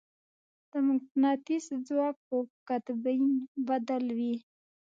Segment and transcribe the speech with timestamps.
[0.71, 3.23] د مقناطیس ځواک په قطبین
[3.67, 4.35] بدل وي.